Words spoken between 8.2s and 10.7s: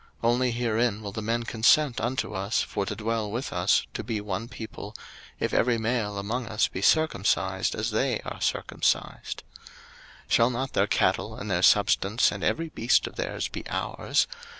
are circumcised. 01:034:023 Shall